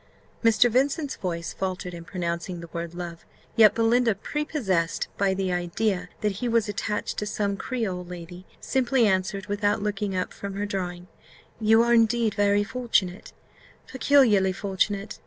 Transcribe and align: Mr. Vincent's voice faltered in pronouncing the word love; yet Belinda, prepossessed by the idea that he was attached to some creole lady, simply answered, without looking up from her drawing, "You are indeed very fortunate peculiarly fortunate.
Mr. 0.43 0.67
Vincent's 0.67 1.15
voice 1.15 1.53
faltered 1.53 1.93
in 1.93 2.03
pronouncing 2.03 2.59
the 2.59 2.69
word 2.73 2.95
love; 2.95 3.23
yet 3.55 3.75
Belinda, 3.75 4.15
prepossessed 4.15 5.07
by 5.15 5.35
the 5.35 5.53
idea 5.53 6.09
that 6.21 6.31
he 6.41 6.47
was 6.49 6.67
attached 6.67 7.19
to 7.19 7.27
some 7.27 7.55
creole 7.55 8.03
lady, 8.03 8.47
simply 8.59 9.05
answered, 9.05 9.45
without 9.45 9.83
looking 9.83 10.15
up 10.15 10.33
from 10.33 10.55
her 10.55 10.65
drawing, 10.65 11.07
"You 11.59 11.83
are 11.83 11.93
indeed 11.93 12.33
very 12.33 12.63
fortunate 12.63 13.31
peculiarly 13.85 14.53
fortunate. 14.53 15.19